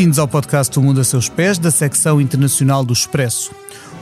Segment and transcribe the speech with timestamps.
[0.00, 3.50] Bem-vindos ao podcast O Mundo a Seus Pés, da secção internacional do Expresso.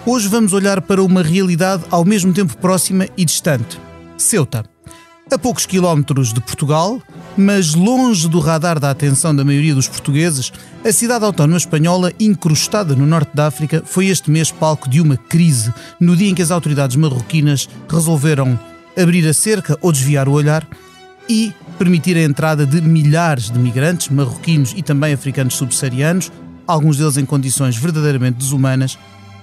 [0.07, 3.81] Hoje vamos olhar para uma realidade ao mesmo tempo próxima e distante:
[4.17, 4.65] Ceuta.
[5.29, 7.03] A poucos quilómetros de Portugal,
[7.37, 10.53] mas longe do radar da atenção da maioria dos portugueses,
[10.85, 15.17] a cidade autónoma espanhola, incrustada no norte da África, foi este mês palco de uma
[15.17, 18.57] crise, no dia em que as autoridades marroquinas resolveram
[18.97, 20.65] abrir a cerca ou desviar o olhar
[21.29, 26.33] e permitir a entrada de milhares de migrantes marroquinos e também africanos subsaarianos,
[26.67, 28.99] alguns deles em condições verdadeiramente desumanas,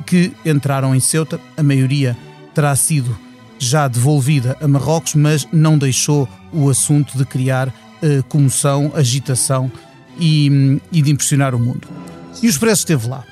[0.05, 1.39] que entraram em Ceuta.
[1.55, 2.15] A maioria
[2.53, 3.17] terá sido
[3.57, 9.71] já devolvida a Marrocos, mas não deixou o assunto de criar uh, comoção, agitação
[10.19, 11.87] e, e de impressionar o mundo.
[12.43, 13.23] E o Expresso esteve lá.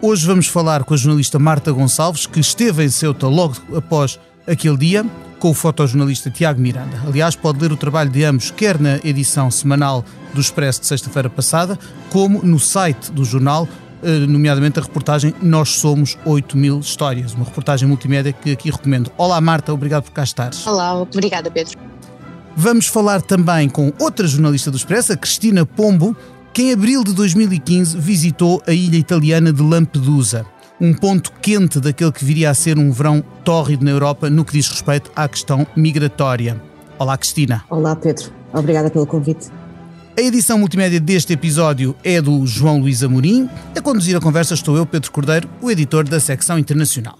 [0.00, 4.76] Hoje vamos falar com a jornalista Marta Gonçalves, que esteve em Ceuta logo após aquele
[4.76, 5.06] dia,
[5.42, 7.02] com o fotojornalista Tiago Miranda.
[7.04, 11.28] Aliás, pode ler o trabalho de ambos, quer na edição semanal do Expresso de sexta-feira
[11.28, 11.76] passada,
[12.10, 13.68] como no site do jornal,
[14.04, 19.10] eh, nomeadamente a reportagem Nós Somos 8 mil Histórias, uma reportagem multimédia que aqui recomendo.
[19.18, 20.64] Olá Marta, obrigado por cá estares.
[20.64, 21.76] Olá, obrigada Pedro.
[22.54, 26.16] Vamos falar também com outra jornalista do Expresso, a Cristina Pombo,
[26.54, 30.46] que em abril de 2015 visitou a ilha italiana de Lampedusa
[30.82, 34.54] um ponto quente daquele que viria a ser um verão tórrido na Europa no que
[34.54, 36.60] diz respeito à questão migratória.
[36.98, 37.64] Olá, Cristina.
[37.70, 38.32] Olá, Pedro.
[38.52, 39.48] Obrigada pelo convite.
[40.18, 43.48] A edição multimédia deste episódio é do João Luís Amorim.
[43.76, 47.16] A conduzir a conversa estou eu, Pedro Cordeiro, o editor da secção internacional.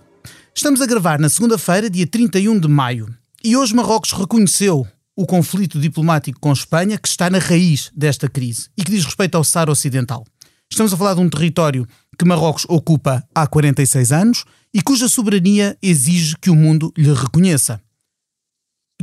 [0.53, 5.79] Estamos a gravar na segunda-feira, dia 31 de maio, e hoje Marrocos reconheceu o conflito
[5.79, 9.71] diplomático com Espanha que está na raiz desta crise e que diz respeito ao Saara
[9.71, 10.25] Ocidental.
[10.69, 11.87] Estamos a falar de um território
[12.19, 17.81] que Marrocos ocupa há 46 anos e cuja soberania exige que o mundo lhe reconheça.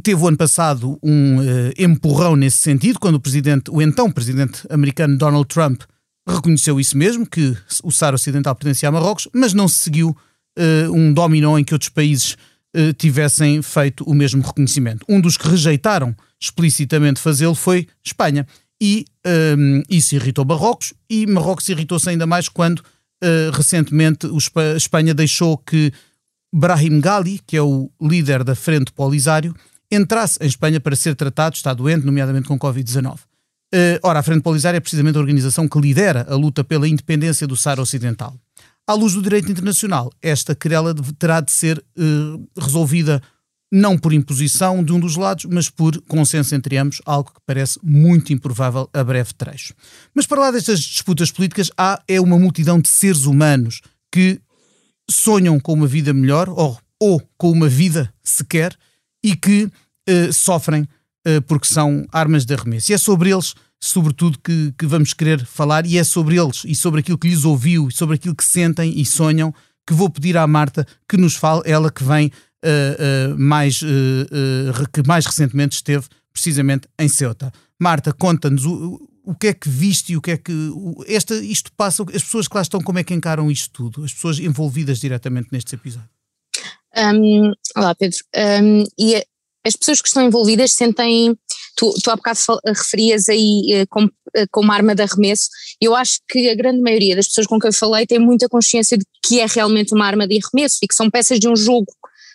[0.02, 4.62] Teve o ano passado um uh, empurrão nesse sentido, quando o presidente, o então presidente
[4.70, 5.82] americano Donald Trump
[6.28, 10.94] reconheceu isso mesmo, que o Saara Ocidental pertencia a Marrocos, mas não se seguiu uh,
[10.94, 12.38] um dominó em que outros países
[12.76, 15.06] uh, tivessem feito o mesmo reconhecimento.
[15.10, 18.48] Um dos que rejeitaram explicitamente fazê-lo foi Espanha
[18.82, 19.06] e
[19.58, 22.82] um, isso irritou Marrocos e Marrocos irritou-se ainda mais quando
[23.24, 25.92] uh, recentemente a Espanha deixou que
[26.54, 29.56] Brahim Ghali, que é o líder da Frente Polisário,
[29.92, 33.16] entrasse em Espanha para ser tratado, está doente, nomeadamente com Covid-19.
[33.16, 37.46] Uh, ora, a Frente Polisário é precisamente a organização que lidera a luta pela independência
[37.46, 38.36] do Saara Ocidental.
[38.88, 43.22] À luz do direito internacional, esta querela terá de ser uh, resolvida
[43.72, 47.80] não por imposição de um dos lados, mas por consenso entre ambos, algo que parece
[47.84, 49.74] muito improvável a breve trecho.
[50.14, 53.82] Mas para lá destas disputas políticas, há é uma multidão de seres humanos
[54.12, 54.42] que
[55.10, 58.76] sonham com uma vida melhor ou, ou com uma vida sequer
[59.24, 59.70] e que
[60.08, 60.88] eh, sofrem
[61.26, 62.92] eh, porque são armas de arremesso.
[62.92, 66.74] E é sobre eles, sobretudo, que, que vamos querer falar, e é sobre eles e
[66.74, 69.54] sobre aquilo que lhes ouviu, e sobre aquilo que sentem e sonham,
[69.86, 72.32] que vou pedir à Marta que nos fale, ela que vem
[72.64, 77.52] uh, uh, mais, uh, que mais recentemente esteve precisamente em Ceuta.
[77.80, 81.36] Marta, conta-nos o, o que é que viste e o que é que o, esta,
[81.36, 84.04] isto passa, as pessoas que lá estão, como é que encaram isto tudo?
[84.04, 86.10] As pessoas envolvidas diretamente nestes episódios.
[86.98, 88.18] Um, olá Pedro,
[88.64, 89.24] um, e
[89.66, 91.38] as pessoas que estão envolvidas sentem,
[91.76, 94.12] tu, tu há bocado referias aí como,
[94.52, 95.50] como arma de arremesso,
[95.80, 98.98] eu acho que a grande maioria das pessoas com quem eu falei tem muita consciência
[98.98, 101.94] de que é realmente uma arma de arremesso e que são peças de um jogo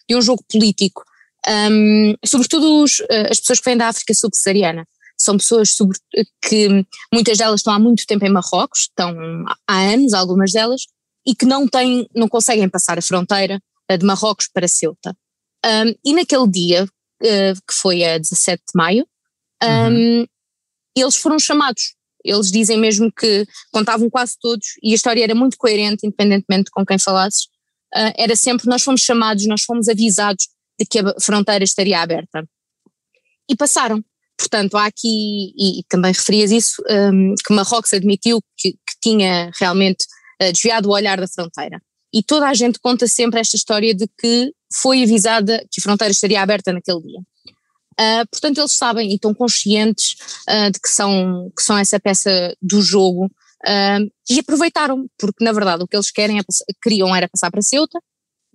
[0.09, 1.03] de um jogo político.
[1.48, 4.87] Um, sobretudo os, eh, as pessoas que vêm da África subsaariana.
[5.16, 5.98] São pessoas sobre,
[6.42, 9.14] que muitas delas estão há muito tempo em Marrocos, estão
[9.66, 10.82] há anos, algumas delas,
[11.26, 15.16] e que não têm, não conseguem passar a fronteira eh, de Marrocos para Ceuta.
[15.64, 19.06] Um, e naquele dia, uh, que foi a 17 de maio,
[19.62, 20.26] um, uhum.
[20.97, 21.94] eles foram chamados.
[22.22, 26.84] Eles dizem mesmo que contavam quase todos, e a história era muito coerente, independentemente com
[26.84, 27.49] quem falasses,
[27.94, 30.49] uh, era sempre nós fomos chamados, nós fomos avisados
[30.79, 32.44] de que a fronteira estaria aberta.
[33.49, 34.02] E passaram.
[34.37, 40.05] Portanto, há aqui, e, também referias isso, um, que Marrocos admitiu que, que tinha realmente
[40.43, 41.81] uh, desviado o olhar da fronteira.
[42.12, 46.12] E toda a gente conta sempre esta história de que foi avisada que a fronteira
[46.12, 47.20] estaria aberta naquele dia.
[48.00, 50.17] Uh, portanto, eles sabem e estão conscientes
[50.49, 53.31] uh, de que são, que são essa peça do jogo
[54.28, 56.43] E aproveitaram, porque na verdade o que eles querem é,
[56.82, 57.99] queriam era passar para Ceuta,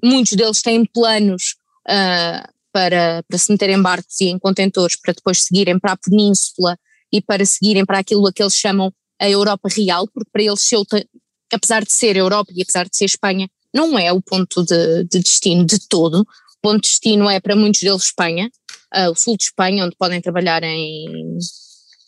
[0.03, 1.55] muitos deles têm planos
[1.87, 5.97] uh, para, para se meterem em barcos e em contentores para depois seguirem para a
[5.97, 6.77] península
[7.11, 11.03] e para seguirem para aquilo que eles chamam a Europa real, porque para eles Ceuta,
[11.51, 15.19] apesar de ser Europa e apesar de ser Espanha, não é o ponto de, de
[15.19, 18.49] destino de todo, o ponto de destino é para muitos deles Espanha,
[18.95, 21.37] uh, o sul de Espanha, onde podem trabalhar em,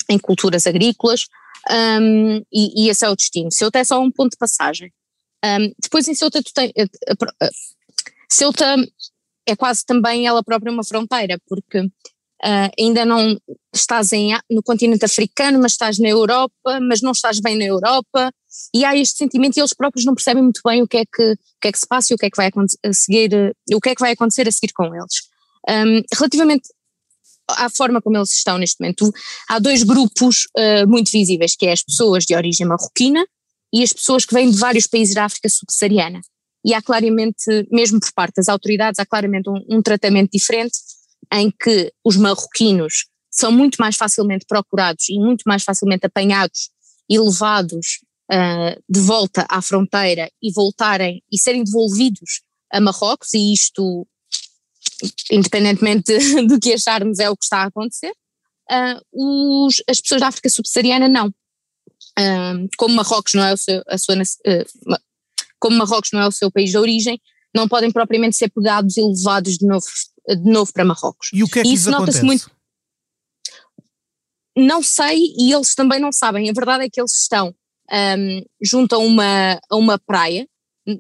[0.09, 1.25] em culturas agrícolas,
[1.69, 3.51] um, e, e, esse é o destino.
[3.51, 4.91] Ceuta é só um ponto de passagem.
[5.43, 6.71] Um, depois em Ceuta tu tens,
[8.29, 8.75] Ceuta
[9.45, 11.87] é quase também ela própria uma fronteira, porque
[12.43, 13.39] Uh, ainda não
[13.71, 18.31] estás em, no continente africano, mas estás na Europa, mas não estás bem na Europa,
[18.73, 21.33] e há este sentimento e eles próprios não percebem muito bem o que é que,
[21.33, 22.49] o que, é que se passa e o que é que vai
[22.83, 25.29] a seguir, o que é que vai acontecer a seguir com eles.
[25.69, 26.67] Um, relativamente
[27.49, 29.11] à forma como eles estão neste momento,
[29.47, 33.25] há dois grupos uh, muito visíveis, que é as pessoas de origem marroquina
[33.73, 36.21] e as pessoas que vêm de vários países da África subsaariana.
[36.65, 40.77] E há claramente, mesmo por parte das autoridades, há claramente um, um tratamento diferente
[41.33, 46.69] em que os marroquinos são muito mais facilmente procurados e muito mais facilmente apanhados
[47.09, 48.01] e levados
[48.31, 52.41] uh, de volta à fronteira e voltarem e serem devolvidos
[52.71, 54.07] a Marrocos, e isto,
[55.31, 56.17] independentemente
[56.47, 58.13] do que acharmos, é o que está a acontecer.
[58.69, 61.27] Uh, os, as pessoas da África subsaariana não.
[62.19, 64.15] Uh, como Marrocos não é o seu, a sua,
[65.59, 67.19] como Marrocos não é o seu país de origem,
[67.55, 69.85] não podem propriamente ser pegados e levados de novo
[70.27, 71.29] de novo para Marrocos.
[71.33, 72.49] E o que é que e isso nota-se muito.
[74.55, 76.49] Não sei e eles também não sabem.
[76.49, 77.55] A verdade é que eles estão
[77.91, 80.47] um, junto a uma, a uma praia,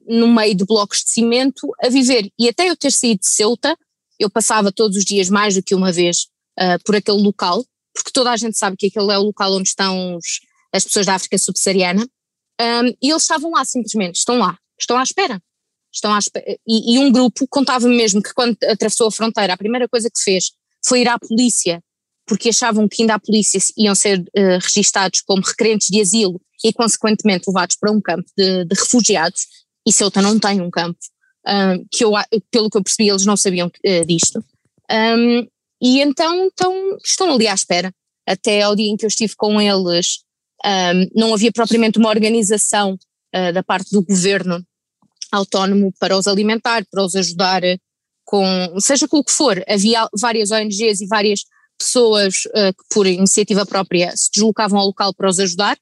[0.07, 2.29] no meio de blocos de cimento, a viver.
[2.39, 3.77] E até eu ter saído de Ceuta,
[4.23, 6.27] eu passava todos os dias mais do que uma vez
[6.59, 9.69] uh, por aquele local, porque toda a gente sabe que aquele é o local onde
[9.69, 10.39] estão os,
[10.73, 12.07] as pessoas da África subsaariana,
[12.61, 15.41] um, e eles estavam lá simplesmente, estão lá, estão à espera.
[15.93, 16.29] Estão às,
[16.65, 20.21] e, e um grupo contava-me mesmo que quando atravessou a fronteira, a primeira coisa que
[20.21, 20.51] fez
[20.85, 21.83] foi ir à polícia,
[22.25, 26.71] porque achavam que ainda a polícia iam ser uh, registados como requerentes de asilo e
[26.71, 29.41] consequentemente levados para um campo de, de refugiados,
[29.85, 30.97] e Ceuta não tem um campo,
[31.47, 32.11] um, que eu,
[32.49, 34.43] pelo que eu percebi eles não sabiam uh, disto,
[34.91, 35.47] um,
[35.81, 36.49] e então,
[37.03, 37.93] estão ali à espera,
[38.27, 40.19] até ao dia em que eu estive com eles,
[40.63, 44.63] um, não havia propriamente uma organização uh, da parte do governo
[45.31, 47.61] autónomo para os alimentar, para os ajudar
[48.25, 49.63] com, seja com o que for.
[49.67, 51.41] Havia várias ONGs e várias
[51.79, 55.77] pessoas uh, que por iniciativa própria se deslocavam ao local para os ajudar,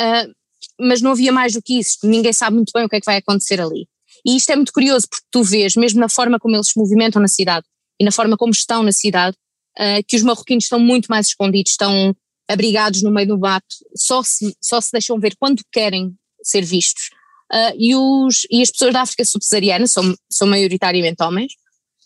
[0.00, 0.34] uh,
[0.80, 3.06] mas não havia mais do que isso, ninguém sabe muito bem o que é que
[3.06, 3.86] vai acontecer ali.
[4.26, 7.22] E isto é muito curioso porque tu vês, mesmo na forma como eles se movimentam
[7.22, 7.64] na cidade
[8.00, 9.36] e na forma como estão na cidade,
[9.78, 12.14] uh, que os marroquinos estão muito mais escondidos, estão
[12.48, 17.10] abrigados no meio do mato, só se, só se deixam ver quando querem ser vistos
[17.52, 21.52] uh, e, os, e as pessoas da África subsaariana, são, são maioritariamente homens,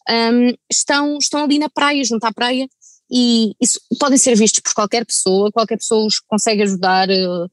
[0.09, 2.69] um, estão, estão ali na praia, junto à praia,
[3.11, 3.53] e
[3.99, 7.09] podem ser vistos por qualquer pessoa, qualquer pessoa os consegue ajudar.
[7.09, 7.51] Uh,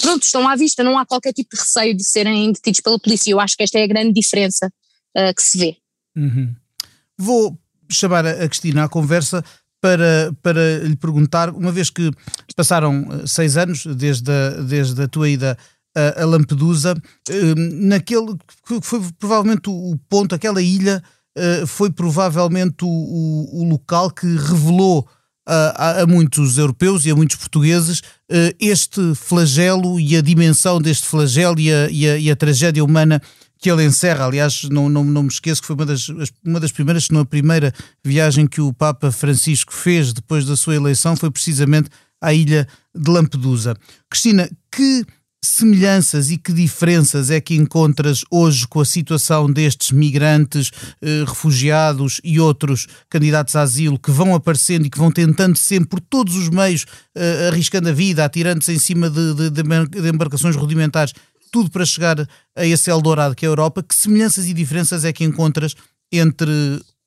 [0.00, 3.30] pronto, estão à vista, não há qualquer tipo de receio de serem detidos pela polícia.
[3.30, 4.66] Eu acho que esta é a grande diferença
[5.16, 5.76] uh, que se vê.
[6.16, 6.54] Uhum.
[7.18, 7.58] Vou
[7.90, 9.44] chamar a Cristina à conversa
[9.80, 12.10] para, para lhe perguntar, uma vez que
[12.54, 15.56] passaram seis anos desde a, desde a tua ida
[15.94, 16.94] a, Lampedusa,
[17.28, 18.36] hum, naquele
[18.66, 21.02] que foi provavelmente o ponto, aquela ilha
[21.36, 25.08] eh, foi provavelmente o, o, o local que revelou
[25.52, 31.06] a, a, muitos europeus e a muitos portugueses eh, este flagelo e a dimensão deste
[31.06, 33.20] flagelo e a, e a, e a tragédia humana
[33.58, 34.26] que ele encerra.
[34.26, 36.08] Aliás, não, não, não me esqueço que foi uma das,
[36.44, 40.56] uma das primeiras, se não a primeira viagem que o Papa Francisco fez depois da
[40.56, 43.76] sua eleição foi precisamente à ilha de Lampedusa.
[44.08, 45.04] Cristina, que
[45.42, 50.70] semelhanças e que diferenças é que encontras hoje com a situação destes migrantes,
[51.00, 55.88] eh, refugiados e outros candidatos a asilo que vão aparecendo e que vão tentando sempre
[55.88, 60.56] por todos os meios, eh, arriscando a vida, atirando-se em cima de, de, de, embarcações
[60.56, 61.14] rudimentares,
[61.50, 63.82] tudo para chegar a esse Eldorado que é a Europa?
[63.82, 65.74] Que semelhanças e diferenças é que encontras
[66.12, 66.52] entre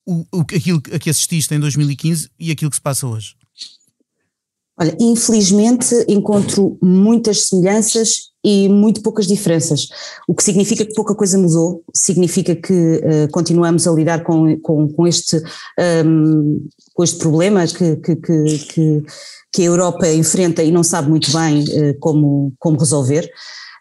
[0.05, 3.35] o, o, aquilo a que assististe em 2015 e aquilo que se passa hoje?
[4.79, 9.87] Olha, infelizmente encontro muitas semelhanças e muito poucas diferenças,
[10.27, 14.89] o que significa que pouca coisa mudou, significa que uh, continuamos a lidar com, com,
[14.89, 15.41] com este, um,
[15.79, 16.57] ehm,
[16.93, 19.03] com este problema que, que, que,
[19.53, 23.23] que, a Europa enfrenta e não sabe muito bem uh, como, como resolver.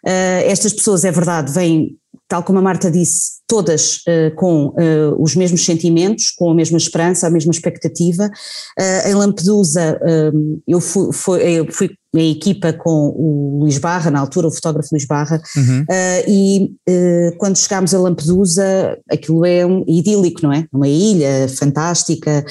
[0.06, 1.96] Uh, estas pessoas, é verdade, vêm,
[2.32, 6.78] tal como a Marta disse, todas uh, com uh, os mesmos sentimentos, com a mesma
[6.78, 8.24] esperança, a mesma expectativa.
[8.80, 10.00] Uh, em Lampedusa,
[10.66, 14.90] eu fui, fui, eu fui em equipa com o Luís Barra, na altura, o fotógrafo
[14.92, 15.84] Luís Barra, uhum.
[16.28, 16.70] e
[17.38, 20.66] quando chegámos a Lampedusa, aquilo é um idílico, não é?
[20.72, 22.44] Uma ilha fantástica,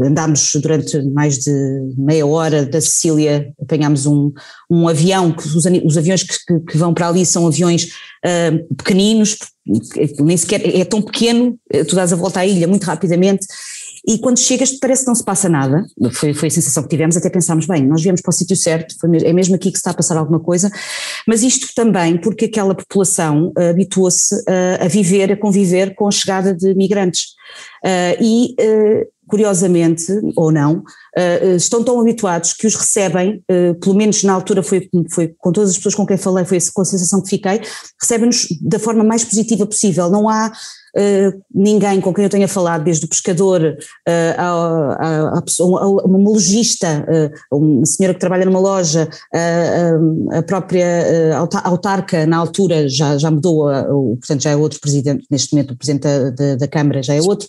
[0.00, 1.52] andámos durante mais de
[1.98, 4.30] meia hora da Sicília, apanhámos um,
[4.70, 7.88] um avião, que os, os aviões que, que, vão para ali são aviões
[8.76, 9.36] pequeninos,
[10.20, 13.46] nem sequer é tão pequeno, tu dás a volta à ilha muito rapidamente
[14.06, 17.16] e quando chegas parece que não se passa nada, foi, foi a sensação que tivemos,
[17.16, 19.80] até pensámos, bem, nós viemos para o sítio certo, foi, é mesmo aqui que se
[19.80, 20.70] está a passar alguma coisa,
[21.26, 26.10] mas isto também porque aquela população uh, habituou-se uh, a viver, a conviver com a
[26.10, 27.32] chegada de migrantes.
[27.84, 28.56] Uh, e
[29.32, 30.80] curiosamente, ou não,
[31.16, 35.50] uh, estão tão habituados que os recebem, uh, pelo menos na altura foi, foi com
[35.50, 37.62] todas as pessoas com quem falei, foi com a sensação que fiquei,
[37.98, 40.10] recebem-nos da forma mais positiva possível.
[40.10, 40.52] Não há
[40.94, 46.18] Uh, ninguém com quem eu tenha falado, desde o pescador uh, a, a, a, uma
[46.18, 47.06] lojista,
[47.50, 49.08] uh, uma senhora que trabalha numa loja,
[50.32, 55.54] a própria autarca na altura já, já mudou, o, portanto já é outro presidente, neste
[55.54, 57.48] momento o presidente da, da, da Câmara já é outro,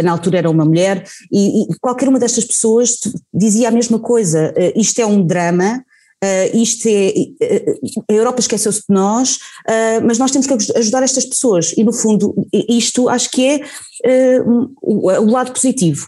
[0.00, 3.00] na altura era uma mulher, e, e qualquer uma destas pessoas
[3.32, 5.84] dizia a mesma coisa, isto é um drama,
[6.24, 9.36] Uh, isto é, uh, a Europa esqueceu-se de nós,
[9.68, 14.40] uh, mas nós temos que ajudar estas pessoas e no fundo isto acho que é
[14.40, 16.06] o, o, lado positivo.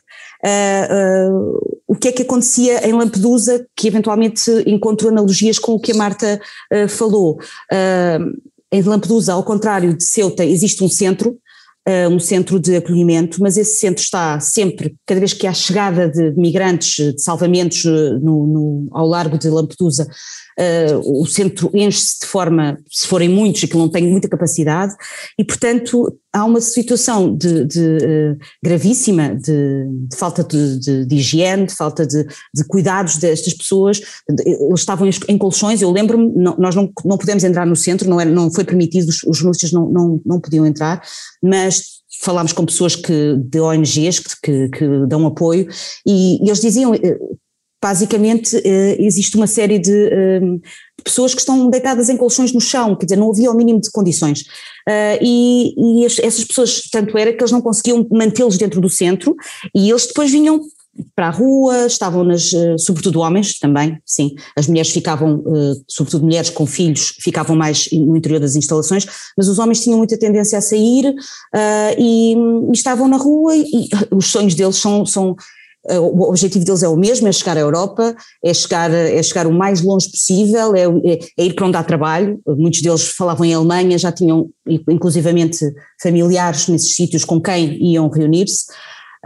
[1.87, 5.97] o que é que acontecia em Lampedusa, que eventualmente encontro analogias com o que a
[5.97, 6.41] Marta
[6.89, 7.39] falou.
[8.71, 11.46] em Lampedusa, ao contrário de Ceuta, existe um centro, uh,
[12.11, 16.33] um centro de acolhimento, mas esse centro está sempre, cada vez que há chegada de,
[16.33, 20.09] migrantes, de salvamentos uh, no, no, ao largo de Lampedusa,
[20.59, 24.95] uh, o centro enche-se de forma, se forem muitos, que não tem muita capacidade,
[25.39, 31.75] e portanto há uma situação de, de uh, gravíssima de, de falta de, higiene, de
[31.75, 32.27] falta de,
[32.69, 34.01] cuidados destas pessoas,
[34.45, 38.31] eles estavam em colchões, eu lembro-me, nós não, não pudemos entrar no centro, não, era,
[38.31, 41.03] não foi permitido, os, os jornalistas não, não, não podiam entrar,
[41.43, 45.69] mas falámos com pessoas que, de ONGs que, que, que dão apoio
[46.07, 47.19] e, e eles diziam eh,
[47.87, 50.41] basicamente eh, existe uma série de, eh,
[51.05, 53.93] pessoas que estão deitadas em colchões no chão, quer dizer, não havia o mínimo de
[53.93, 54.41] condições.
[54.89, 59.37] Uh, e, e essas pessoas, tanto era que eles não conseguiam mantê-los dentro do centro
[59.75, 60.61] e eles depois vinham
[61.15, 65.45] para a rua, estavam nas, sobretudo homens também, sim, as mulheres ficavam,
[65.87, 70.19] sobretudo mulheres com filhos, ficavam mais no interior das instalações, mas os homens tinham muita
[70.19, 71.15] tendência a sair
[71.99, 76.65] e, e, estavam na rua e, e os sonhos deles são, são eh, o objetivo
[76.65, 78.15] deles é o mesmo, é chegar à Europa,
[78.45, 81.85] é chegar, é chegar o mais longe possível, é, é, é ir para onde há
[81.85, 84.49] trabalho, muitos deles falavam em Alemanha, já tinham
[84.89, 85.59] inclusivamente
[86.03, 88.65] familiares nesses sítios com quem iam reunir-se,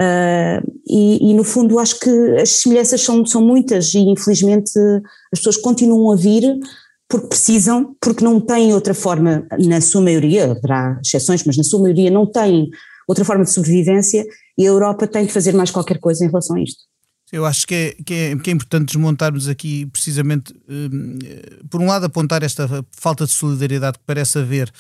[0.00, 4.73] uh, e, e, no fundo acho que as semelhanças são, são muitas e infelizmente
[5.33, 6.59] as pessoas continuam a vir
[7.09, 11.81] porque precisam, porque não têm outra forma, na sua maioria, haverá exceções, mas na sua
[11.81, 12.71] maioria não têm
[13.09, 14.25] outra forma de sobrevivência
[14.61, 16.83] e a Europa tem de fazer mais qualquer coisa em relação a isto.
[17.33, 21.19] Eu acho que é, que é, que é importante desmontarmos aqui precisamente, um,
[21.71, 24.71] por um lado, apontar esta falta de solidariedade que parece haver,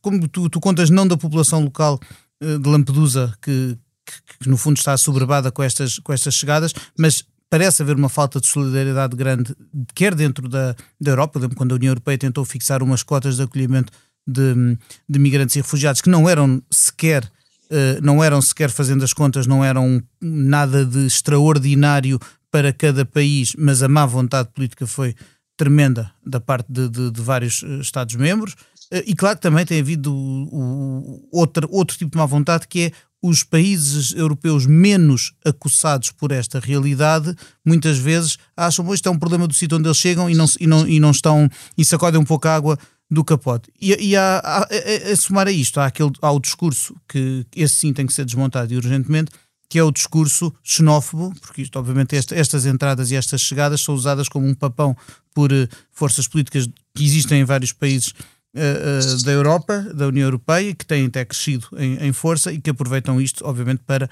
[0.00, 2.00] como tu, tu contas, não da população local
[2.42, 3.76] uh, de Lampedusa, que,
[4.06, 8.08] que, que, no fundo está assoberbada com estas, com estas chegadas, mas parece haver uma
[8.08, 9.54] falta de solidariedade grande,
[9.94, 13.92] quer dentro da, da Europa, quando a União Europeia tentou fixar umas cotas de acolhimento
[14.26, 17.41] de, de migrantes e refugiados que não eram sequer eh,
[18.02, 22.18] não eram sequer fazendo as contas, não eram nada de extraordinário
[22.50, 25.14] para cada país, mas a má vontade política foi
[25.56, 28.54] tremenda da parte de, de, de vários eh, Estados-membros.
[28.90, 30.12] Eh, e claro que também tem havido
[31.32, 36.58] outro, outro tipo de má vontade que é os países europeus menos acossados por esta
[36.58, 37.32] realidade
[37.64, 40.46] muitas vezes acham que isto é um problema do sítio onde eles chegam e não,
[40.58, 41.48] e não, e não estão
[41.78, 42.76] e sacodem um pouco a água
[43.12, 43.70] do capote.
[43.78, 47.46] E, e há, há, a, a, somar a isto, há, aquele, há o discurso que
[47.54, 49.30] esse sim tem que ser desmontado e urgentemente,
[49.68, 53.94] que é o discurso xenófobo, porque isto, obviamente, esta, estas entradas e estas chegadas são
[53.94, 54.96] usadas como um papão
[55.34, 58.14] por uh, forças políticas que existem em vários países
[58.54, 62.60] uh, uh, da Europa, da União Europeia, que têm até crescido em, em força e
[62.60, 64.08] que aproveitam isto, obviamente, para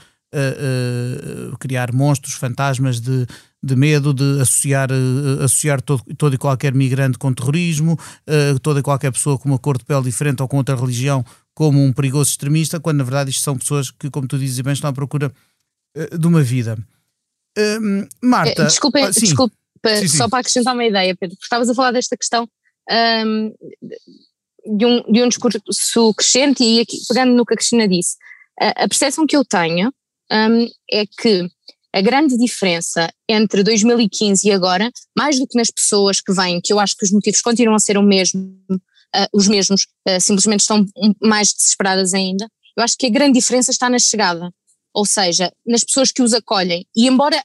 [1.58, 3.26] criar monstros, fantasmas de
[3.62, 8.80] de medo de associar, uh, associar todo, todo e qualquer migrante com terrorismo, uh, toda
[8.80, 11.24] e qualquer pessoa com uma cor de pele diferente ou com outra religião
[11.54, 14.72] como um perigoso extremista, quando na verdade isto são pessoas que, como tu dizes bem,
[14.72, 15.32] estão à procura
[15.96, 16.78] uh, de uma vida.
[17.58, 18.64] Uh, Marta.
[18.64, 19.54] Desculpa, ah, desculpa
[19.96, 20.30] sim, só sim.
[20.30, 22.48] para acrescentar uma ideia, Pedro, porque estavas a falar desta questão
[22.90, 23.54] um,
[24.76, 28.16] de, um, de um discurso crescente e aqui, pegando no que a Cristina disse,
[28.58, 29.92] a, a percepção que eu tenho
[30.32, 31.50] um, é que
[31.92, 36.72] a grande diferença entre 2015 e agora, mais do que nas pessoas que vêm, que
[36.72, 38.42] eu acho que os motivos continuam a ser o mesmo,
[38.74, 40.84] uh, os mesmos, uh, simplesmente estão
[41.20, 44.52] mais desesperadas ainda, eu acho que a grande diferença está na chegada,
[44.94, 46.86] ou seja, nas pessoas que os acolhem.
[46.96, 47.42] E embora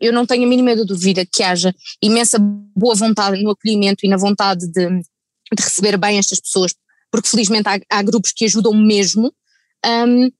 [0.00, 1.72] eu não tenha a mínima dúvida que haja
[2.02, 6.74] imensa boa vontade no acolhimento e na vontade de, de receber bem estas pessoas,
[7.10, 9.32] porque felizmente há, há grupos que ajudam mesmo,
[9.86, 10.30] um,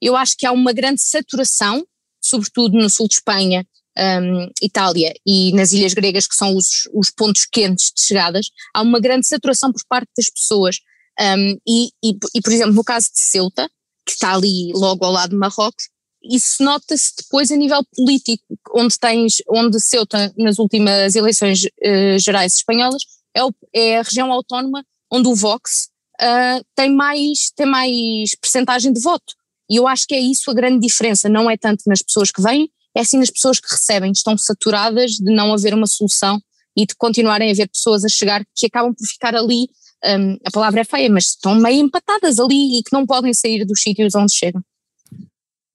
[0.00, 1.86] eu acho que há uma grande saturação
[2.22, 3.66] sobretudo no sul de Espanha,
[3.98, 8.82] um, Itália e nas ilhas gregas, que são os, os pontos quentes de chegadas, há
[8.82, 10.76] uma grande saturação por parte das pessoas.
[11.20, 13.68] Um, e, e, e, por exemplo, no caso de Ceuta,
[14.06, 15.90] que está ali logo ao lado de Marrocos,
[16.24, 22.54] isso nota-se depois a nível político, onde tens, onde Ceuta, nas últimas eleições uh, gerais
[22.54, 23.02] espanholas,
[23.34, 25.88] é, o, é, a região autónoma onde o Vox
[26.20, 29.34] uh, tem mais, tem mais percentagem de voto.
[29.72, 32.42] E eu acho que é isso a grande diferença, não é tanto nas pessoas que
[32.42, 36.38] vêm, é assim nas pessoas que recebem, estão saturadas de não haver uma solução
[36.76, 39.70] e de continuarem a haver pessoas a chegar que acabam por ficar ali,
[40.04, 43.64] um, a palavra é feia, mas estão meio empatadas ali e que não podem sair
[43.64, 44.62] dos sítios onde chegam.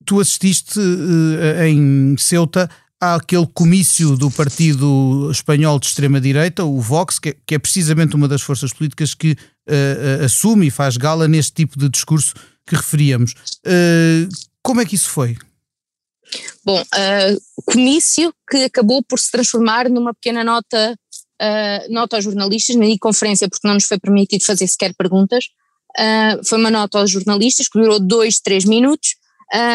[0.06, 2.70] Tu assististe uh, em Ceuta
[3.02, 8.28] àquele comício do partido espanhol de extrema-direita, o Vox, que é, que é, precisamente uma
[8.28, 12.36] das forças políticas que uh, assume e faz gala neste tipo de discurso
[12.68, 13.34] que referíamos.
[14.62, 15.38] como é que isso foi?
[16.64, 21.00] Bom, uh, comício que acabou por se transformar numa pequena nota,
[21.42, 25.46] uh, nota aos jornalistas, nem conferência porque não nos foi permitido fazer sequer perguntas,
[25.98, 29.16] uh, foi uma nota aos jornalistas que durou dois, três minutos,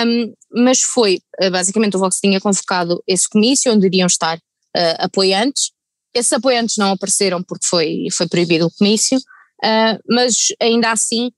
[0.06, 0.34] um,
[0.64, 4.38] mas foi, uh, basicamente o Vox tinha convocado esse comício onde iriam estar
[4.98, 5.70] apoiantes,
[6.14, 9.18] esses apoiantes não apareceram porque foi, foi proibido o comício,
[10.08, 11.30] mas ainda assim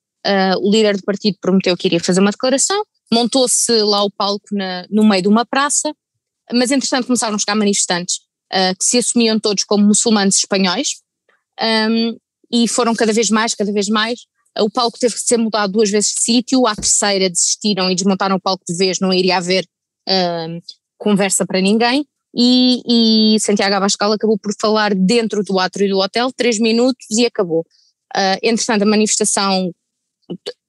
[0.61, 4.87] o líder do partido prometeu que iria fazer uma declaração, montou-se lá o palco na,
[4.91, 5.95] no meio de uma praça,
[6.53, 8.17] mas entretanto começaram a chegar manifestantes
[8.53, 10.97] uh, que se assumiam todos como muçulmanos espanhóis
[11.61, 12.17] um,
[12.53, 14.21] e foram cada vez mais, cada vez mais.
[14.59, 17.95] Uh, o palco teve que ser mudado duas vezes de sítio, à terceira desistiram e
[17.95, 19.65] desmontaram o palco de vez, não iria haver
[20.09, 20.63] uh,
[20.99, 22.07] conversa para ninguém.
[22.37, 27.25] E, e, Santiago Abascal acabou por falar dentro do átrio do hotel, três minutos e
[27.25, 27.61] acabou.
[27.61, 29.73] Uh, entretanto, a manifestação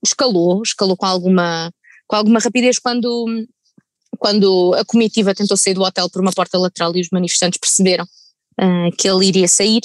[0.03, 1.71] escalou, escalou com alguma,
[2.07, 3.25] com alguma rapidez quando,
[4.17, 8.05] quando a comitiva tentou sair do hotel por uma porta lateral e os manifestantes perceberam
[8.61, 9.81] uh, que ele iria sair.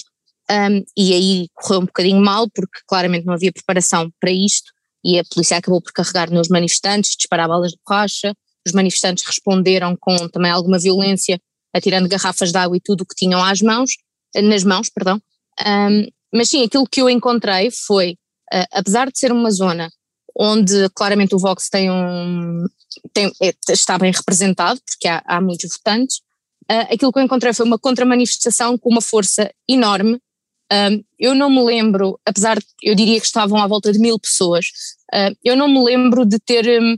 [0.50, 4.72] Um, e aí correu um bocadinho mal, porque claramente não havia preparação para isto,
[5.04, 8.34] e a polícia acabou por carregar nos manifestantes, disparar balas de borracha.
[8.66, 11.40] Os manifestantes responderam com também alguma violência,
[11.74, 13.92] atirando garrafas de água e tudo o que tinham às mãos,
[14.34, 15.20] nas mãos, perdão.
[15.64, 18.16] Um, mas sim, aquilo que eu encontrei foi,
[18.52, 19.90] uh, apesar de ser uma zona
[20.36, 22.64] onde claramente o Vox tem um,
[23.12, 26.18] tem, é, está bem representado, porque há, há muitos votantes.
[26.70, 30.18] Uh, aquilo que eu encontrei foi uma contramanifestação com uma força enorme.
[31.18, 34.66] Eu não me lembro, apesar de eu diria que estavam à volta de mil pessoas,
[35.42, 36.94] eu não me lembro de ter, um,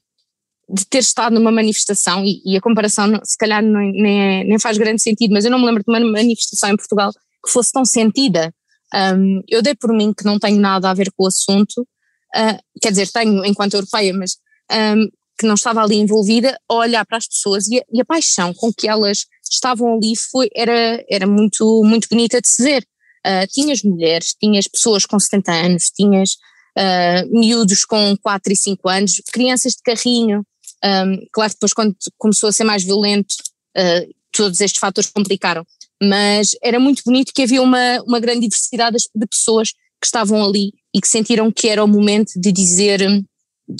[0.68, 4.58] de ter estado numa manifestação, e, e a comparação se calhar nem, nem, é, nem,
[4.58, 7.12] faz grande sentido, mas eu não me lembro de uma manifestação em Portugal
[7.42, 8.52] que fosse tão sentida.
[8.94, 12.59] Um, eu dei por mim que não tenho nada a ver com o assunto, uh,
[12.81, 14.37] quer dizer, tenho enquanto europeia, mas
[14.70, 18.05] um, que não estava ali envolvida, a olhar para as pessoas e a, e a,
[18.05, 22.85] paixão com que elas estavam ali foi, era, era muito, muito bonita de se ver.
[23.26, 26.33] Uh, tinhas mulheres, tinhas pessoas com 70 anos, tinhas
[26.78, 30.44] uh, miúdos com 4 e 5 anos, crianças de carrinho.
[30.85, 33.35] Um, claro depois, quando começou a ser mais violento,
[33.76, 35.64] uh, todos estes fatores complicaram.
[36.02, 40.72] Mas era muito bonito que havia uma, uma grande diversidade de pessoas que estavam ali
[40.94, 43.24] e que sentiram que era o momento de dizer hum,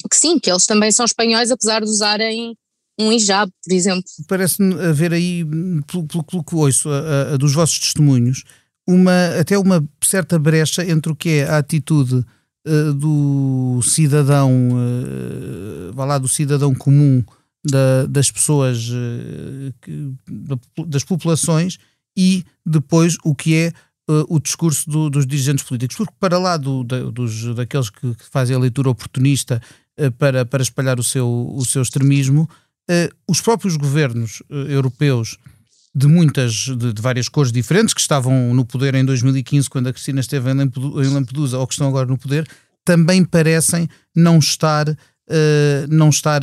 [0.09, 2.57] que sim, que eles também são espanhóis, apesar de usarem
[2.99, 4.05] um hijab, por exemplo.
[4.29, 5.45] Parece-me haver aí,
[5.87, 8.45] pelo, pelo, que ouço, a, a, dos vossos testemunhos,
[8.87, 12.25] uma, até uma certa brecha entre o que é a atitude
[12.67, 17.25] uh, do cidadão, uh, vá lá, do cidadão comum,
[17.65, 20.13] da, das pessoas, uh, que,
[20.87, 21.79] das populações,
[22.17, 23.73] e depois o que é
[24.09, 28.15] uh, o discurso do, dos dirigentes políticos, porque para lá do, da, dos, daqueles que,
[28.31, 29.61] fazem a leitura oportunista
[29.99, 32.49] uh, para, para espalhar o seu, o seu extremismo,
[32.91, 35.39] uh, os próprios governos europeus
[35.95, 39.93] de muitas, de, de, várias cores diferentes, que estavam no poder em 2015, quando a
[39.93, 42.49] Cristina esteve em Lampedusa, ou que estão agora no poder,
[42.83, 44.87] também parecem não estar,
[45.91, 46.41] não estar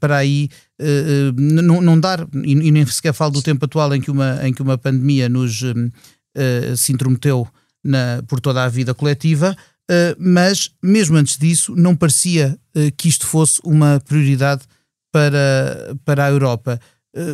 [0.00, 1.32] para aí, uh,
[1.80, 4.62] não, dar, e, e, nem sequer falo do tempo atual em que uma, em que
[4.62, 7.46] uma pandemia nos, uh, se intrometeu
[7.84, 9.56] na, por toda a vida coletiva,
[9.90, 12.58] uh, mas mesmo antes disso não parecia
[12.96, 14.62] que isto fosse uma prioridade
[15.12, 16.80] para, para a Europa.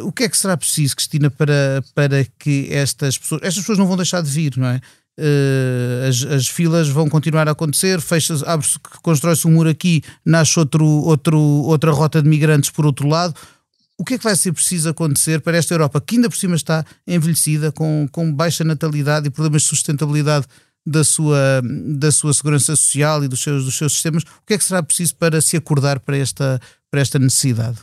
[0.02, 3.42] o que é que será preciso, Cristina, para, para que estas pessoas.
[3.42, 4.80] Estas pessoas não vão deixar de vir, não é?
[6.08, 8.34] As, as filas vão continuar a acontecer, fecha
[9.02, 13.34] constrói-se um muro aqui, nasce outro, outro, outra rota de migrantes por outro lado
[13.96, 16.56] o que é que vai ser preciso acontecer para esta Europa, que ainda por cima
[16.56, 20.46] está envelhecida, com, com baixa natalidade e problemas de sustentabilidade
[20.86, 21.62] da sua,
[21.96, 24.82] da sua segurança social e dos seus, dos seus sistemas, o que é que será
[24.82, 27.78] preciso para se acordar para esta, para esta necessidade?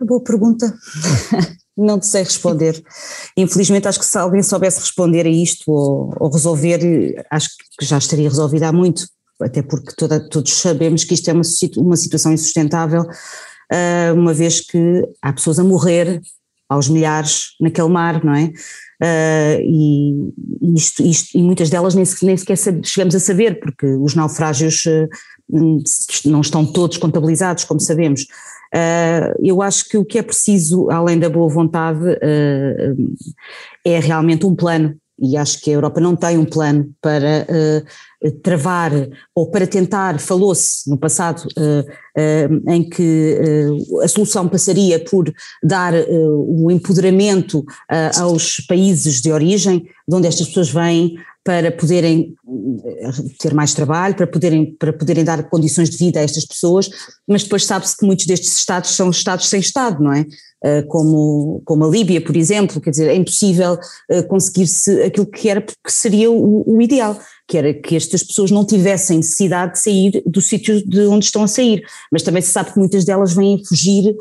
[0.00, 0.72] Boa pergunta.
[1.76, 2.82] Não te sei responder.
[3.36, 6.80] Infelizmente, acho que se alguém soubesse responder a isto ou, ou resolver,
[7.30, 9.06] acho que já estaria resolvido há muito,
[9.40, 11.42] até porque toda, todos sabemos que isto é uma,
[11.78, 16.20] uma situação insustentável, uh, uma vez que há pessoas a morrer
[16.68, 18.52] aos milhares naquele mar, não é?
[19.02, 24.14] Uh, e, isto, isto, e muitas delas nem, nem sequer chegamos a saber, porque os
[24.14, 25.08] naufrágios uh,
[26.24, 28.26] não estão todos contabilizados, como sabemos.
[28.74, 32.18] Uh, eu acho que o que é preciso, além da boa vontade,
[33.84, 38.30] é realmente um plano e acho que a Europa não tem um plano para uh,
[38.42, 38.92] travar
[39.34, 43.38] ou para tentar, falou-se no passado, uh, uh, em que
[44.02, 47.64] a solução passaria por dar o empoderamento
[48.18, 52.34] aos países de origem, de onde estas pessoas vêm, para poderem
[53.40, 56.88] ter mais trabalho, para poderem, para poderem dar condições de vida a estas pessoas,
[57.26, 60.24] mas depois sabe-se que muitos destes Estados são Estados sem Estado, não é?
[60.64, 63.76] Eh, como, como a Líbia, por exemplo, quer dizer, é impossível
[64.08, 67.18] eh, conseguir-se aquilo que era, porque seria o, o ideal
[67.52, 71.42] que era que estas pessoas não tivessem necessidade de sair do sítio de onde estão
[71.42, 74.16] a sair, mas também se sabe que muitas delas vêm fugir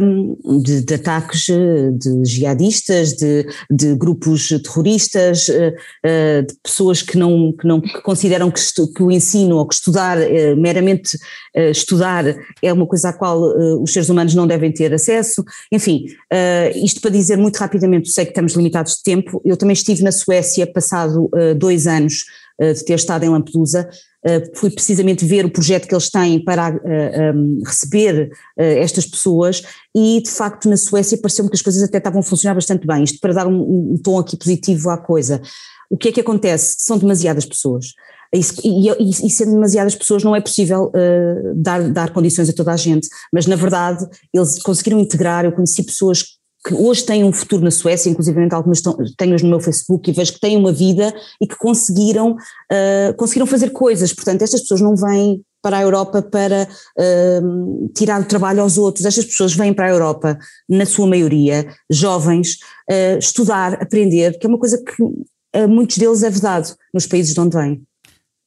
[0.00, 7.18] um, de, de, ataques eh, de jihadistas, de, de grupos terroristas, uh, de pessoas que
[7.18, 11.16] não, que não que consideram que, estu, que, o ensino ou que estudar, uh, meramente
[11.56, 12.24] uh, estudar,
[12.62, 13.40] é uma coisa à qual
[13.82, 16.04] os seres humanos não devem ter acesso, enfim,
[16.76, 20.12] isto para dizer muito rapidamente, sei que estamos limitados de tempo, eu também estive na
[20.12, 22.24] Suécia passado dois anos
[22.60, 23.88] de ter estado em Lampedusa,
[24.24, 27.32] eh, fui precisamente ver o projeto que eles têm para eh,
[27.64, 29.62] receber estas pessoas
[29.96, 33.02] e de facto na Suécia pareceu-me que as coisas até estavam a funcionar bastante bem,
[33.02, 35.40] isto para dar um, um tom aqui positivo à coisa.
[35.90, 36.76] O que é que acontece?
[36.78, 37.86] São demasiadas pessoas.
[38.32, 42.72] E, e, e, sendo demasiadas pessoas não é possível uh, dar, dar condições a toda
[42.72, 47.32] a gente, mas na verdade eles conseguiram integrar, eu conheci pessoas que hoje têm um
[47.32, 48.82] futuro na Suécia, inclusive algumas
[49.16, 53.46] tenho-as no meu Facebook e vejo que têm uma vida e que conseguiram, uh, conseguiram
[53.46, 56.68] fazer coisas, portanto estas pessoas não vêm para a Europa para
[56.98, 61.66] uh, tirar o trabalho aos outros, estas pessoas vêm para a Europa, na sua maioria,
[61.90, 62.58] jovens,
[62.90, 65.02] uh, estudar, aprender, que é uma coisa que
[65.52, 67.82] a muitos deles é vedado nos países de onde vêm.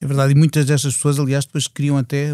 [0.02, 2.30] É verdade, e muitas destas pessoas, aliás, depois criam até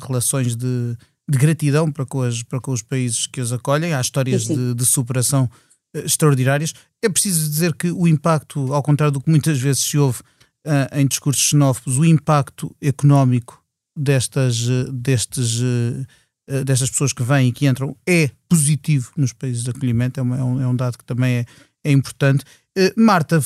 [0.00, 0.96] relações de
[1.28, 4.74] de gratidão para com, as, para com os países que os acolhem, há histórias de,
[4.74, 5.48] de, superação
[5.96, 6.72] uh, extraordinárias.
[7.02, 10.20] É preciso dizer que o impacto, ao contrário do que muitas vezes se ouve
[10.66, 13.62] uh, em discursos xenófobos, o impacto económico
[13.96, 15.60] destas, uh, destes,
[16.64, 20.36] destas pessoas que vêm e que entram é positivo nos países de acolhimento, é, uma,
[20.36, 21.46] é, um, é um, dado que também é,
[21.84, 22.44] é importante.
[22.96, 23.38] Marta,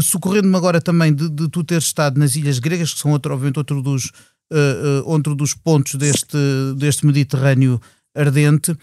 [0.00, 3.58] socorrendo-me agora também de, de, tu ter estado nas Ilhas Gregas, que são outro, obviamente
[3.58, 4.12] outro dos,
[4.52, 6.36] uh, outro dos pontos deste,
[6.76, 7.80] deste Mediterrâneo
[8.14, 8.76] ardente,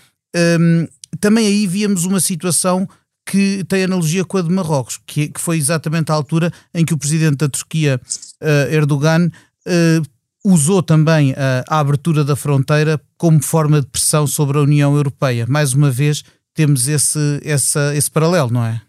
[0.59, 0.87] um,
[1.19, 2.87] também aí víamos uma situação
[3.25, 6.93] que tem analogia com a de Marrocos, que, que foi exatamente a altura em que
[6.93, 7.99] o presidente da Turquia,
[8.41, 10.05] uh, Erdogan, uh,
[10.43, 15.47] usou também a, a, abertura da fronteira como forma de pressão sobre a União Europeia.
[15.49, 16.23] Mais uma vez,
[16.53, 18.79] temos esse, essa, esse paralelo, não é?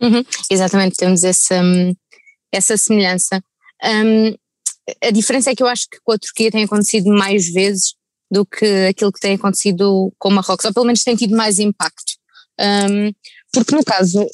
[0.00, 1.92] Uhum, exatamente, temos essa, hum,
[2.52, 3.42] essa semelhança.
[3.82, 4.34] Um,
[5.02, 7.94] a diferença é que eu acho que com a Turquia tem acontecido mais vezes
[8.30, 12.14] do que aquilo que tem acontecido com Marrocos, ou pelo menos tem tido mais impacto.
[12.58, 13.12] Um,
[13.52, 14.26] porque no caso,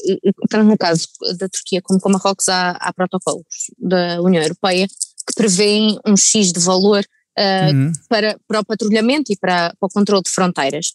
[0.49, 1.07] tanto no caso
[1.39, 3.45] da Turquia como com Marrocos há, há protocolos
[3.79, 7.05] da União Europeia que prevêem um X de valor
[7.39, 7.93] uh, uhum.
[8.09, 10.95] para, para o patrulhamento e para, para o controle de fronteiras.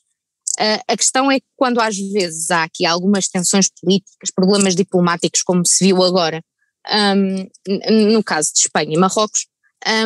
[0.59, 5.43] Uh, a questão é que quando às vezes há aqui algumas tensões políticas, problemas diplomáticos,
[5.43, 6.43] como se viu agora
[6.91, 9.47] um, no caso de Espanha e Marrocos,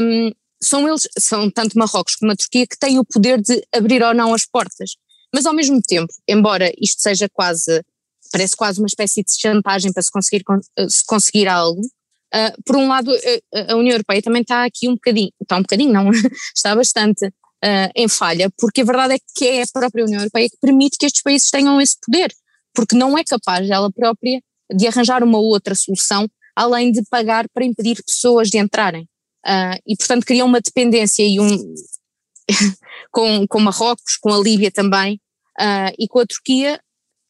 [0.02, 4.04] um, são eles, são tanto Marrocos como a Turquia que têm o poder de abrir
[4.04, 4.92] ou não as portas.
[5.34, 7.84] Mas ao mesmo tempo, embora isto seja quase,
[8.32, 10.44] parece quase uma espécie de chantagem para se conseguir,
[10.78, 14.88] eh, se conseguir algo, uh, por um lado a, a, União Europeia também está aqui
[14.88, 16.12] um bocadinho, está um bocadinho não,
[16.56, 20.50] está bastante uh, em falha, porque a verdade é que é a própria União Europeia
[20.50, 22.32] que permite que estes países tenham esse poder,
[22.74, 24.42] porque não é capaz ela própria
[24.74, 29.04] de arranjar uma outra solução além de pagar para impedir pessoas de entrarem.
[29.46, 31.74] Uh, e, portanto, criam uma dependência e um,
[33.12, 35.20] com, com Marrocos, com a Líbia também,
[35.60, 36.80] uh, e com a Turquia,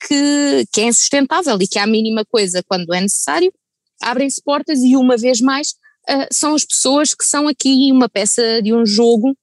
[0.06, 3.54] que, que é insustentável e que à mínima coisa, quando é necessário,
[4.02, 5.70] abrem-se portas e uma vez mais
[6.10, 9.36] uh, são as pessoas que são aqui uma peça de um jogo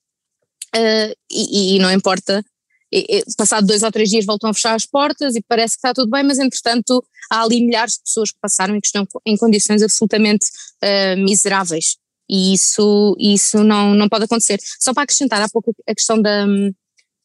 [1.31, 2.45] e, e, não importa
[2.93, 5.93] e, passado dois ou três dias voltam a fechar as portas e parece que está
[5.93, 9.37] tudo bem, mas entretanto há ali milhares de pessoas que passaram e que estão em
[9.37, 10.47] condições absolutamente
[10.83, 11.97] uh, miseráveis
[12.29, 14.59] e isso, isso não, não pode acontecer.
[14.79, 16.47] Só para acrescentar há pouco a questão da,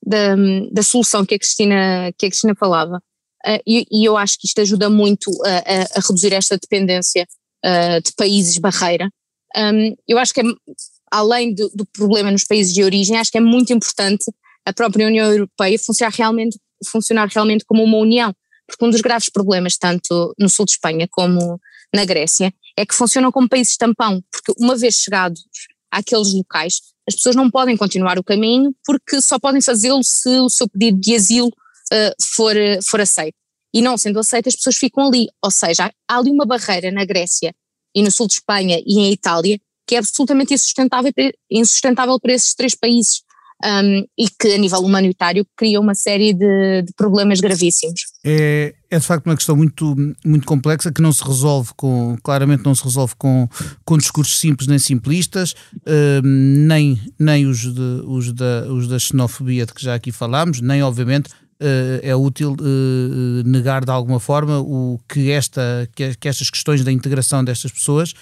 [0.05, 0.35] da,
[0.71, 3.01] da solução que a Cristina, que a Cristina falava.
[3.45, 7.27] Uh, e, e, eu acho que isto ajuda muito a, a, a reduzir esta dependência
[7.65, 9.09] uh, de países barreira.
[9.55, 10.43] Um, eu acho que é,
[11.11, 14.23] além do, do, problema nos países de origem, acho que é muito importante
[14.65, 18.33] a própria União Europeia funcionar realmente, funcionar realmente como uma união,
[18.67, 21.59] porque um dos graves problemas, tanto no sul de Espanha como
[21.93, 25.41] na Grécia, é que funcionam como países tampão, porque uma vez chegados
[25.91, 30.49] àqueles locais, as pessoas não podem continuar o caminho porque só podem fazê-lo se o
[30.49, 32.55] seu pedido de asilo uh, for,
[32.89, 33.35] for aceito.
[33.73, 35.27] E não sendo aceito, as pessoas ficam ali.
[35.43, 37.53] Ou seja, há ali uma barreira na Grécia
[37.93, 41.11] e no sul de Espanha e em Itália que é absolutamente insustentável,
[41.51, 43.21] insustentável para esses três países
[43.63, 48.01] um, e que a nível humanitário cria uma série de, de problemas gravíssimos.
[48.25, 49.95] É, é, de facto uma questão muito,
[50.25, 53.47] muito complexa que não se resolve com, claramente não se resolve com,
[53.85, 55.55] com discursos simples nem simplistas,
[56.23, 60.83] nem, nem os, de, os, da, os da xenofobia de que já aqui falámos, nem
[60.83, 61.29] obviamente
[61.61, 66.91] Uh, é útil uh, negar de alguma forma o que, esta, que, estas questões da
[66.91, 68.13] integração destas pessoas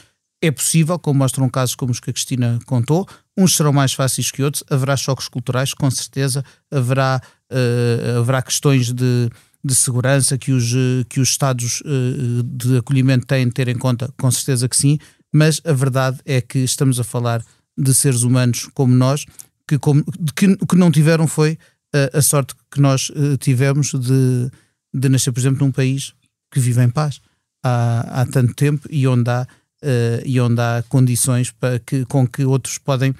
[0.41, 3.07] é possível, como mostram casos como os que a Cristina contou.
[3.37, 8.91] Uns serão mais fáceis que outros, haverá choques culturais, com certeza, haverá, uh, haverá questões
[8.91, 9.29] de,
[9.63, 10.73] de segurança que os,
[11.07, 14.97] que os Estados uh, de acolhimento têm de ter em conta, com certeza que sim,
[15.31, 17.45] mas a verdade é que estamos a falar
[17.77, 19.25] de seres humanos como nós,
[19.67, 20.03] que, como,
[20.35, 21.53] que, que não tiveram foi
[21.95, 24.49] uh, a sorte que nós tivemos de,
[24.93, 26.13] de nascer, por exemplo, num país
[26.51, 27.21] que vive em paz.
[27.63, 29.45] Há, há tanto tempo e onde há
[29.83, 33.13] uh, e onde há condições para que, com que outros podem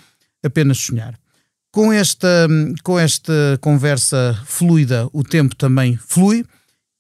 [0.44, 1.18] apenas sonhar.
[1.72, 2.48] Com esta,
[2.84, 6.46] com esta conversa fluida, o tempo também flui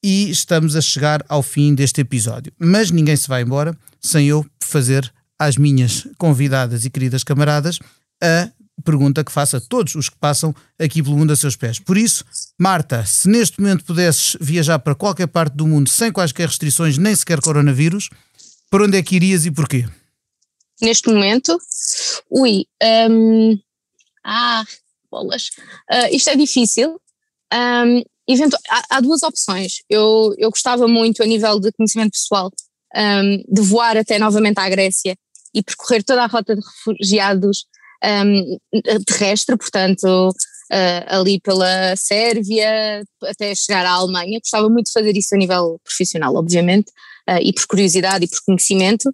[0.03, 2.53] e estamos a chegar ao fim deste episódio.
[2.57, 7.79] Mas ninguém se vai embora sem eu fazer às minhas convidadas e queridas camaradas
[8.23, 8.49] a
[8.81, 11.77] pergunta que faço a todos os que passam aqui pelo mundo a seus pés.
[11.79, 12.23] Por isso,
[12.57, 17.15] Marta, se neste momento pudesses viajar para qualquer parte do mundo sem quaisquer restrições, nem
[17.15, 18.09] sequer coronavírus,
[18.71, 19.85] para onde é que irias e porquê?
[20.81, 21.59] Neste momento,
[22.31, 22.65] ui,
[23.09, 23.59] um,
[24.23, 24.63] ah,
[25.11, 25.49] bolas,
[25.91, 26.99] uh, isto é difícil.
[27.53, 27.99] Um,
[28.69, 29.83] há, há, duas opções.
[29.89, 32.49] Eu, eu gostava muito, a nível de conhecimento pessoal,
[32.95, 35.17] um, de voar até novamente à Grécia
[35.53, 37.65] e percorrer toda a rota de refugiados
[38.03, 38.57] um,
[39.05, 40.33] terrestre, portanto,
[40.71, 44.39] uh, ali pela Sérvia até chegar à Alemanha.
[44.39, 46.91] Gostava muito de fazer isso a nível profissional, obviamente
[47.29, 49.09] uh, e por curiosidade e por conhecimento.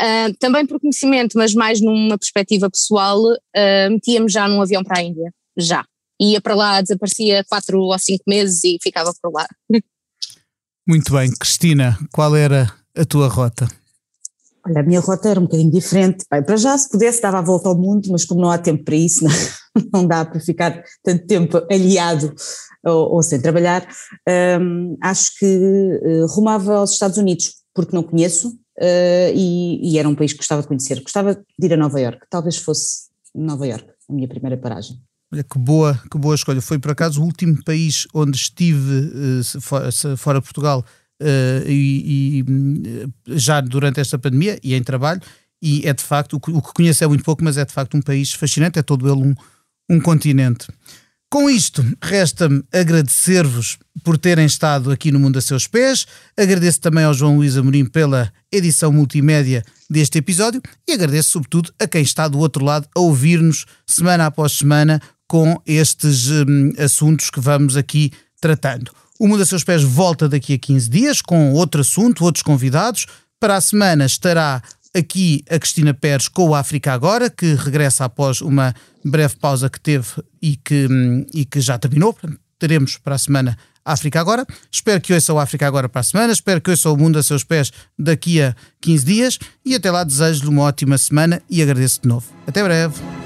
[0.00, 4.98] Uh, também por conhecimento, mas mais numa perspectiva pessoal, uh, metia-me já num avião para
[4.98, 5.84] a Índia, já.
[6.20, 9.46] Ia para lá, desaparecia quatro ou cinco meses e ficava por lá.
[10.86, 11.32] Muito bem.
[11.38, 13.68] Cristina, qual era a tua rota?
[14.66, 16.24] Olha, a minha rota era um bocadinho diferente.
[16.30, 18.84] Bem, para já, se pudesse, dava a volta ao mundo, mas como não há tempo
[18.84, 19.30] para isso, não,
[19.92, 22.34] não dá para ficar tanto tempo aliado
[22.84, 23.86] ou, ou sem trabalhar,
[24.60, 30.08] um, acho que uh, rumava aos Estados Unidos, porque não conheço uh, e, e, era
[30.08, 31.00] um país que gostava de conhecer.
[31.02, 34.96] Gostava de ir a Nova York, talvez fosse Nova York a minha primeira paragem.
[35.32, 36.60] Olha, que boa, que boa escolha.
[36.60, 39.10] Foi por acaso o último país onde estive
[39.50, 40.84] uh, fora, Portugal
[41.66, 45.22] e, e, já durante esta pandemia e em trabalho,
[45.62, 48.02] e é de facto, o que conheço é muito pouco, mas é de facto um
[48.02, 49.34] país fascinante, é todo ele um,
[49.88, 50.66] um continente.
[51.30, 56.06] Com isto, resta-me agradecer-vos por terem estado aqui no Mundo a Seus Pés.
[56.36, 61.88] Agradeço também ao João Luís Amorim pela edição multimédia deste episódio e agradeço, sobretudo, a
[61.88, 67.40] quem está do outro lado a ouvir-nos semana após semana com estes hum, assuntos que
[67.40, 68.92] vamos aqui tratando.
[69.18, 73.06] O Mundo a Seus Pés volta daqui a 15 dias com outro assunto, outros convidados.
[73.40, 74.62] Para a semana estará
[74.94, 79.80] aqui a Cristina Pérez com o África Agora, que regressa após uma breve pausa que
[79.80, 80.06] teve
[80.40, 80.86] e que,
[81.32, 82.16] e que já terminou.
[82.58, 84.46] Teremos para a semana África Agora.
[84.70, 86.32] Espero que ouça o África Agora para a semana.
[86.32, 89.38] Espero que ouça o Mundo a seus pés daqui a 15 dias.
[89.64, 92.26] E até lá desejo-lhe uma ótima semana e agradeço de novo.
[92.46, 93.23] Até breve.